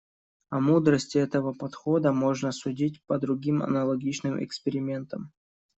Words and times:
О 0.49 0.59
мудрости 0.59 1.19
этого 1.19 1.53
подхода 1.53 2.11
можно 2.11 2.51
судить 2.51 3.03
по 3.05 3.19
другим 3.19 3.61
аналогичным 3.61 4.43
экспериментам. 4.43 5.31